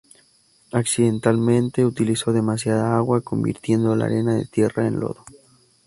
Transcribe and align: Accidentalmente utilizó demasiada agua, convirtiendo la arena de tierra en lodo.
Accidentalmente 0.71 1.85
utilizó 1.85 2.33
demasiada 2.33 2.97
agua, 2.97 3.21
convirtiendo 3.21 3.95
la 3.95 4.05
arena 4.05 4.33
de 4.33 4.47
tierra 4.47 4.87
en 4.87 4.99
lodo. 4.99 5.23